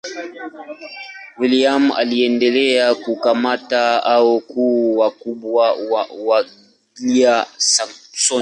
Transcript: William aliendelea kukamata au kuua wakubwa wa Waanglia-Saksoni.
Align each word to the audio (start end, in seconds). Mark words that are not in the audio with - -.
William 1.37 1.91
aliendelea 1.91 2.95
kukamata 2.95 4.03
au 4.03 4.39
kuua 4.41 5.05
wakubwa 5.05 5.73
wa 5.73 6.07
Waanglia-Saksoni. 6.19 8.39